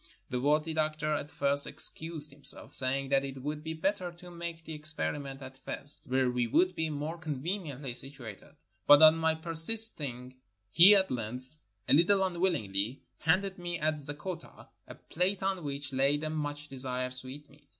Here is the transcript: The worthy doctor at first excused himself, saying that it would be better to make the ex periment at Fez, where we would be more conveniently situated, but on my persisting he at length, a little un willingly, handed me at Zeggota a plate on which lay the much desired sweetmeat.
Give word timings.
The 0.31 0.41
worthy 0.41 0.73
doctor 0.73 1.13
at 1.13 1.29
first 1.29 1.67
excused 1.67 2.31
himself, 2.31 2.73
saying 2.73 3.09
that 3.09 3.23
it 3.23 3.43
would 3.43 3.63
be 3.63 3.73
better 3.75 4.11
to 4.13 4.31
make 4.31 4.63
the 4.65 4.73
ex 4.73 4.91
periment 4.93 5.43
at 5.43 5.55
Fez, 5.59 5.99
where 6.05 6.31
we 6.31 6.47
would 6.47 6.73
be 6.73 6.89
more 6.89 7.19
conveniently 7.19 7.93
situated, 7.93 8.55
but 8.87 9.03
on 9.03 9.15
my 9.17 9.35
persisting 9.35 10.33
he 10.71 10.95
at 10.95 11.11
length, 11.11 11.55
a 11.87 11.93
little 11.93 12.23
un 12.23 12.39
willingly, 12.39 13.03
handed 13.19 13.59
me 13.59 13.77
at 13.77 13.93
Zeggota 13.99 14.69
a 14.87 14.95
plate 14.95 15.43
on 15.43 15.63
which 15.63 15.93
lay 15.93 16.17
the 16.17 16.31
much 16.31 16.67
desired 16.67 17.13
sweetmeat. 17.13 17.67